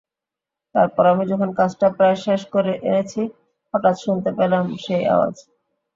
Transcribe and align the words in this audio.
তারপর 0.75 1.03
আমি 1.07 1.23
যখন 1.31 1.49
কাজটা 1.59 1.87
প্রায় 1.97 2.17
শেষ 2.25 2.41
করে 2.53 2.71
এনেছি, 2.87 3.21
হঠাৎ 3.73 3.95
শুনতে 3.97 4.29
পেলাম 4.37 4.65
সেই 4.83 5.03
আওয়াজ। 5.07 5.35